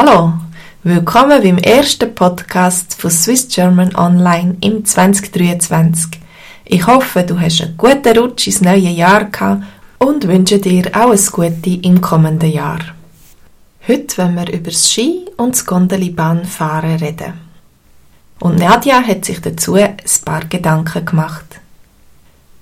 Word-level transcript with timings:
Hallo, 0.00 0.32
willkommen 0.84 1.42
beim 1.42 1.58
ersten 1.58 2.14
Podcast 2.14 2.94
von 3.00 3.10
Swiss 3.10 3.48
German 3.48 3.96
Online 3.96 4.56
im 4.60 4.84
2023. 4.84 6.20
Ich 6.66 6.86
hoffe, 6.86 7.24
du 7.24 7.40
hast 7.40 7.60
einen 7.62 7.76
guten 7.76 8.16
Rutsch 8.16 8.46
ins 8.46 8.60
neue 8.60 8.90
Jahr 8.90 9.24
gehabt 9.24 9.64
und 9.98 10.28
wünsche 10.28 10.60
dir 10.60 10.94
alles 10.94 11.32
Gute 11.32 11.70
im 11.82 12.00
kommenden 12.00 12.52
Jahr. 12.52 12.78
Heute 13.88 14.18
wollen 14.18 14.36
wir 14.36 14.52
über 14.52 14.70
das 14.70 14.88
Ski 14.88 15.26
und 15.36 15.56
das 15.56 15.66
Gondelibahnfahren 15.66 16.98
reden. 16.98 17.32
Und 18.38 18.60
Nadja 18.60 19.02
hat 19.02 19.24
sich 19.24 19.40
dazu 19.40 19.74
ein 19.74 19.96
paar 20.24 20.44
Gedanken 20.44 21.06
gemacht. 21.06 21.58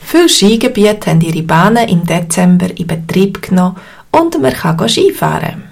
Viele 0.00 0.30
Skigebiete 0.30 1.10
haben 1.10 1.20
ihre 1.20 1.42
Bahnen 1.42 1.88
im 1.88 2.06
Dezember 2.06 2.70
in 2.74 2.86
Betrieb 2.86 3.42
genommen 3.42 3.76
und 4.12 4.40
man 4.40 4.54
kann 4.54 4.88
Skifahren 4.88 5.67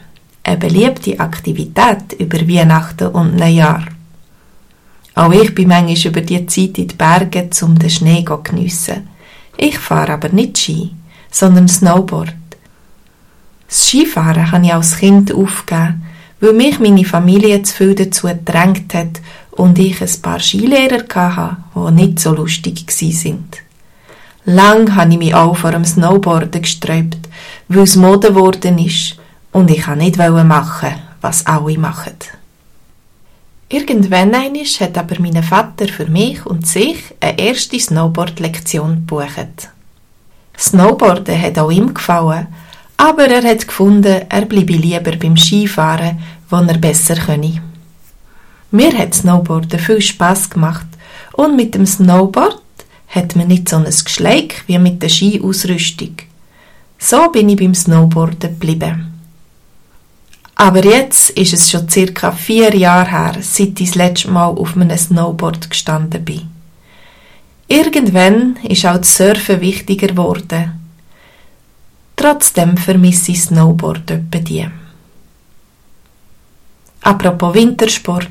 eine 0.47 0.59
beliebte 0.59 1.19
Aktivität 1.19 2.13
über 2.19 2.39
Weihnachten 2.49 3.09
und 3.09 3.37
Neujahr. 3.37 3.85
Auch 5.17 5.33
ich 5.33 5.53
bin 5.55 5.69
manchmal 5.69 6.13
über 6.13 6.21
die 6.21 6.47
Zeit 6.47 6.79
in 6.79 6.89
die 6.89 6.95
Berge, 6.95 7.51
um 7.63 7.77
den 7.77 7.91
Schnee 7.91 8.25
zu 8.25 8.39
geniessen. 8.43 9.09
Ich 9.57 9.79
fahre 9.79 10.13
aber 10.13 10.29
nicht 10.29 10.59
Ski, 10.59 10.93
sondern 11.31 11.69
Snowboard. 11.69 12.35
Das 13.67 13.89
Skifahren 13.89 14.53
habe 14.53 14.67
ich 14.67 14.75
als 14.75 14.99
Kind 14.99 15.35
aufgegeben, 15.35 16.03
weil 16.41 16.53
mich 16.53 16.79
meine 16.79 17.05
Familie 17.05 17.63
zu 17.63 17.75
viel 17.75 17.95
dazu 17.97 18.29
gedrängt 18.29 18.95
hat 18.95 19.21
und 19.51 19.79
ich 19.79 20.01
ein 20.01 20.23
paar 20.23 20.39
Skilehrer 20.39 21.03
hatte, 21.09 21.57
die 21.75 21.93
nicht 21.93 22.21
so 22.21 22.33
lustig 22.33 22.85
sind. 22.89 23.57
Lang 24.45 24.95
habe 24.95 25.11
ich 25.11 25.19
mich 25.19 25.35
auch 25.35 25.57
vor 25.57 25.73
dem 25.73 25.85
Snowboarden 25.85 26.63
gesträubt, 26.63 27.29
weil 27.69 27.83
es 27.83 27.97
Mode 27.97 28.29
geworden 28.29 28.79
ist 28.79 29.17
und 29.53 29.71
ich 29.71 29.83
kann 29.83 29.99
nicht 29.99 30.17
machen, 30.17 30.95
was 31.21 31.47
alle 31.47 31.79
machen. 31.79 32.17
Irgendwann 33.69 34.35
einisch 34.35 34.81
hat 34.81 34.97
aber 34.97 35.17
mein 35.19 35.43
Vater 35.43 35.89
für 35.89 36.07
mich 36.07 36.47
und 36.47 36.67
sich 36.67 36.99
eine 37.21 37.39
erste 37.39 37.81
Snowboard-Lektion 37.81 38.95
gebucht. 38.95 39.71
Snowboarden 40.57 41.41
hat 41.41 41.59
auch 41.59 41.73
ihm 41.73 41.93
gefallen, 41.93 42.47
aber 42.97 43.27
er 43.27 43.43
hat 43.43 43.67
gefunden, 43.67 44.23
er 44.29 44.45
bleibe 44.47 44.73
lieber 44.73 45.17
beim 45.17 45.37
Skifahren, 45.37 46.19
wo 46.49 46.57
er 46.57 46.79
besser 46.79 47.17
könne. 47.17 47.61
Mir 48.71 48.97
hat 48.97 49.15
Snowboarden 49.15 49.81
viel 49.81 50.01
Spass 50.01 50.49
gemacht 50.49 50.87
und 51.33 51.57
mit 51.57 51.75
dem 51.75 51.87
Snowboard 51.87 52.63
hat 53.09 53.35
man 53.35 53.49
nicht 53.49 53.69
so 53.69 53.77
ein 53.77 53.85
Geschleik 53.85 54.63
wie 54.67 54.79
mit 54.79 55.03
der 55.03 55.09
Skiausrüstung. 55.09 56.17
So 56.99 57.31
bin 57.31 57.49
ich 57.49 57.57
beim 57.57 57.75
Snowboarden 57.75 58.59
geblieben. 58.59 59.16
Aber 60.59 60.83
jetzt 60.85 61.31
ist 61.31 61.53
es 61.53 61.71
schon 61.71 61.89
circa 61.89 62.33
vier 62.33 62.75
Jahre 62.75 63.11
her, 63.11 63.37
seit 63.43 63.79
ich 63.79 63.91
das 63.91 63.95
letzte 63.95 64.31
Mal 64.31 64.47
auf 64.47 64.75
einem 64.75 64.97
Snowboard 64.97 65.69
gestanden 65.69 66.25
bin. 66.25 66.49
Irgendwann 67.69 68.57
ist 68.63 68.87
auch 68.87 68.97
das 68.97 69.17
Surfen 69.17 69.61
wichtiger 69.61 70.07
geworden. 70.07 70.81
Trotzdem 72.17 72.79
vermisse 72.79 73.33
ich 73.33 73.43
Snowboard 73.43 74.11
etwa 74.11 74.39
die. 74.39 74.67
Apropos 77.03 77.55
Wintersport. 77.55 78.27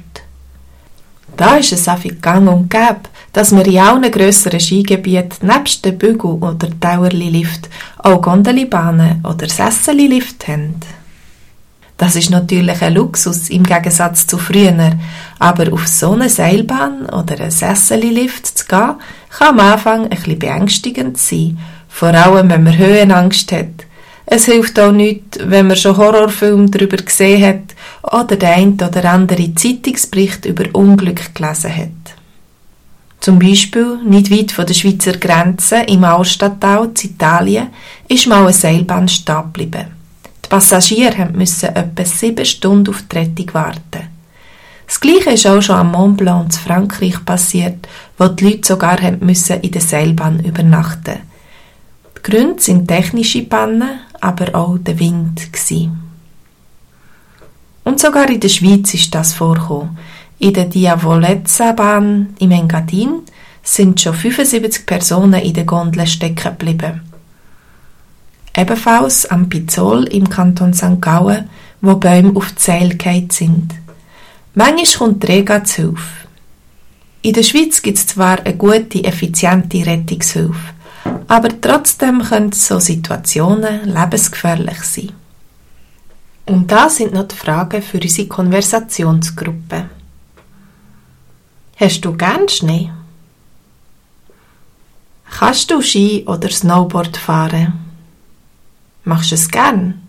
Da 1.37 1.57
ist 1.57 1.73
es 1.73 1.87
einfach 1.87 2.09
gang 2.21 2.49
und 2.49 2.69
gäbe, 2.71 3.01
dass 3.33 3.55
wir 3.55 3.67
in 3.67 3.77
allen 3.77 4.11
grösseren 4.11 4.59
Skigebieten 4.59 5.47
nebst 5.47 5.85
dem 5.85 5.97
Bügel- 5.97 6.41
oder 6.41 6.69
Dauerli-Lift 6.69 7.69
auch 7.99 8.21
Gondelibahnen 8.21 9.23
oder 9.23 9.47
Sesseli-Lift 9.47 10.47
haben. 10.47 10.79
Das 11.97 12.17
ist 12.17 12.29
natürlich 12.29 12.81
ein 12.81 12.93
Luxus 12.93 13.49
im 13.49 13.63
Gegensatz 13.63 14.27
zu 14.27 14.37
früher, 14.37 14.91
aber 15.39 15.71
auf 15.71 15.87
so 15.87 16.11
eine 16.11 16.27
Seilbahn 16.27 17.05
oder 17.05 17.39
einen 17.39 17.51
Sessellift 17.51 18.45
zu 18.45 18.65
gehen, 18.65 18.95
kann 19.29 19.47
am 19.47 19.59
Anfang 19.59 20.03
ein 20.03 20.09
bisschen 20.09 20.39
beängstigend 20.39 21.17
sein, 21.17 21.57
vor 21.87 22.09
allem 22.09 22.49
wenn 22.49 22.63
man 22.63 22.77
Höhenangst 22.77 23.51
hat. 23.53 23.85
Es 24.25 24.45
hilft 24.45 24.79
auch 24.79 24.91
nicht, 24.91 25.39
wenn 25.39 25.67
man 25.67 25.77
schon 25.77 25.95
Horrorfilme 25.95 26.69
darüber 26.69 26.97
gesehen 26.97 27.45
hat 27.45 27.75
oder 28.13 28.35
der 28.35 28.55
ein 28.55 28.73
oder 28.73 29.05
andere 29.05 29.53
Zeitungsbericht 29.53 30.45
über 30.45 30.65
Unglück 30.73 31.33
gelesen 31.33 31.75
hat. 31.75 31.89
Zum 33.19 33.39
Beispiel, 33.39 33.99
nicht 34.03 34.31
weit 34.31 34.51
von 34.51 34.65
der 34.65 34.73
Schweizer 34.73 35.13
Grenze, 35.13 35.77
im 35.87 36.03
Auerstadttal, 36.03 36.85
in 36.85 37.11
Italien, 37.11 37.67
ist 38.07 38.27
mal 38.27 38.43
eine 38.43 38.53
Seilbahn 38.53 39.07
stehen 39.07 39.43
geblieben. 39.43 39.94
Die 40.45 40.49
Passagiere 40.49 41.27
mussten 41.33 41.75
etwa 41.75 42.05
sieben 42.05 42.45
Stunden 42.45 42.91
auf 42.91 43.01
die 43.11 43.17
Rettung 43.17 43.51
warten. 43.53 44.09
Das 44.85 44.99
Gleiche 44.99 45.31
ist 45.31 45.47
auch 45.47 45.59
schon 45.59 45.75
am 45.75 45.91
Mont 45.91 46.17
Blanc 46.17 46.45
in 46.45 46.51
Frankreich 46.51 47.25
passiert, 47.25 47.87
wo 48.19 48.27
die 48.27 48.45
Leute 48.45 48.67
sogar 48.67 48.99
müssen 49.21 49.59
in 49.61 49.71
der 49.71 49.81
Seilbahn 49.81 50.45
übernachten 50.45 51.21
Die 52.15 52.21
Gründe 52.21 52.61
sind 52.61 52.87
technische 52.87 53.41
Pannen, 53.41 54.01
aber 54.21 54.53
auch 54.53 54.77
der 54.77 54.99
Wind. 54.99 55.51
Gewesen. 55.51 55.99
Und 57.83 57.99
sogar 57.99 58.29
in 58.29 58.39
der 58.39 58.49
Schweiz 58.49 58.93
ist 58.93 59.15
das 59.15 59.33
vorgekommen. 59.33 59.97
In 60.37 60.53
der 60.53 60.65
Diavolezza-Bahn 60.65 62.35
im 62.37 62.51
Engadin 62.51 63.21
sind 63.63 63.99
schon 63.99 64.13
75 64.13 64.85
Personen 64.85 65.41
in 65.41 65.55
der 65.55 65.63
Gondel 65.63 66.05
stecken 66.05 66.55
geblieben 66.55 67.01
ebenfalls 68.55 69.25
am 69.25 69.49
Pizzol 69.49 70.05
im 70.05 70.29
Kanton 70.29 70.73
St. 70.73 71.01
Gallen, 71.01 71.49
wo 71.81 71.95
Bäume 71.95 72.35
auf 72.35 72.51
die 72.51 72.61
Seile 72.61 72.97
sind. 73.29 73.73
Manchmal 74.53 74.85
kommt 74.97 75.23
die 75.23 75.27
Rega 75.27 75.63
zu 75.63 75.81
Hilfe. 75.81 76.27
In 77.21 77.33
der 77.33 77.43
Schweiz 77.43 77.81
gibt 77.81 77.97
es 77.97 78.07
zwar 78.07 78.39
eine 78.39 78.55
gute, 78.55 79.03
effiziente 79.03 79.85
Rettungshilfe, 79.85 80.73
aber 81.27 81.49
trotzdem 81.59 82.21
können 82.21 82.51
so 82.51 82.79
Situationen 82.79 83.85
lebensgefährlich 83.85 84.81
sein. 84.83 85.11
Und 86.45 86.71
da 86.71 86.89
sind 86.89 87.13
noch 87.13 87.27
die 87.27 87.35
Fragen 87.35 87.81
für 87.81 87.99
unsere 87.99 88.27
Konversationsgruppe. 88.27 89.89
Hast 91.77 92.05
du 92.05 92.15
gern 92.15 92.47
Schnee? 92.47 92.91
Kannst 95.37 95.71
du 95.71 95.81
Ski 95.81 96.23
oder 96.27 96.49
Snowboard 96.49 97.17
fahren? 97.17 97.84
Machst 99.05 99.31
du 99.31 99.35
es 99.35 99.49
gern? 99.49 100.01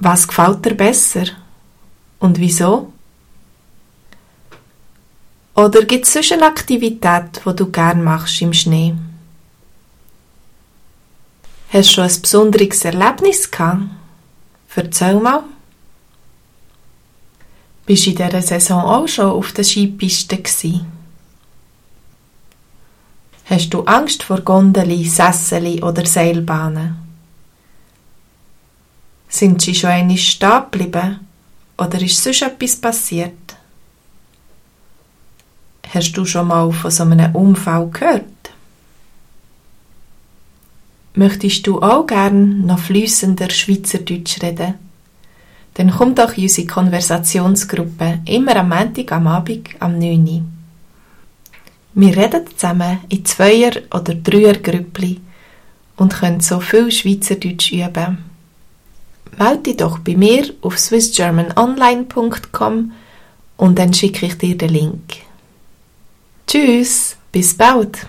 Was 0.00 0.26
gefällt 0.26 0.64
dir 0.64 0.74
besser? 0.74 1.26
Und 2.18 2.38
wieso? 2.38 2.92
Oder 5.54 5.84
gibt 5.84 6.04
es 6.04 6.12
sonst 6.12 6.32
eine 6.32 6.46
Aktivität, 6.46 7.40
die 7.46 7.56
du 7.56 7.70
gern 7.70 8.02
machst 8.02 8.42
im 8.42 8.52
Schnee? 8.52 8.94
Hast 11.70 11.90
du 11.90 11.94
schon 11.94 12.04
ein 12.04 12.22
besonderes 12.22 12.84
Erlebnis 12.84 13.50
gehabt? 13.50 13.82
Erzähl 14.74 15.18
mal. 15.18 15.44
Bist 17.86 18.04
du 18.04 18.10
in 18.10 18.16
dieser 18.16 18.42
Saison 18.42 18.82
auch 18.82 19.08
schon 19.08 19.30
auf 19.30 19.52
der 19.52 19.64
Skipiste 19.64 20.36
gewesen? 20.36 20.95
Hast 23.48 23.70
du 23.70 23.82
Angst 23.84 24.24
vor 24.24 24.40
Gondeli, 24.40 25.04
Sesseli 25.04 25.80
oder 25.80 26.04
Seilbahnen? 26.04 26.96
Sind 29.28 29.62
sie 29.62 29.74
schon 29.74 29.90
einmal 29.90 30.16
stehen 30.16 30.62
geblieben? 30.70 31.20
Oder 31.78 32.02
ist 32.02 32.20
sonst 32.20 32.42
etwas 32.42 32.74
passiert? 32.74 33.56
Hast 35.90 36.12
du 36.14 36.24
schon 36.24 36.48
mal 36.48 36.72
von 36.72 36.90
so 36.90 37.04
einem 37.04 37.36
Unfall 37.36 37.88
gehört? 37.90 38.24
Möchtest 41.14 41.66
du 41.68 41.80
auch 41.80 42.04
gern 42.04 42.66
noch 42.66 42.80
flüssender 42.80 43.48
Schweizerdeutsch 43.48 44.42
reden? 44.42 44.74
Dann 45.74 45.92
komm 45.92 46.16
doch 46.16 46.36
in 46.36 46.44
unsere 46.44 46.66
Konversationsgruppe 46.66 48.18
immer 48.24 48.56
am 48.56 48.70
Montag 48.70 49.12
am 49.12 49.28
Abend 49.28 49.68
am 49.78 49.98
9 49.98 50.26
Uhr. 50.26 50.55
Wir 51.98 52.14
reden 52.14 52.44
zusammen 52.54 52.98
in 53.08 53.24
Zweier- 53.24 53.80
oder 53.90 54.14
Dreier-Grüppli 54.14 55.18
und 55.96 56.12
können 56.12 56.40
so 56.40 56.60
viel 56.60 56.92
Schweizerdeutsch 56.92 57.72
üben. 57.72 58.18
Melde 59.38 59.62
dich 59.62 59.78
doch 59.78 60.00
bei 60.00 60.14
mir 60.14 60.52
auf 60.60 60.78
swissgermanonline.com 60.78 62.92
und 63.56 63.78
dann 63.78 63.94
schicke 63.94 64.26
ich 64.26 64.36
dir 64.36 64.58
den 64.58 64.68
Link. 64.68 65.14
Tschüss, 66.46 67.16
bis 67.32 67.56
bald! 67.56 68.06